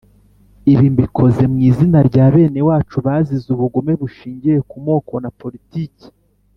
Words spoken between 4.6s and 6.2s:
ku moko na politiki.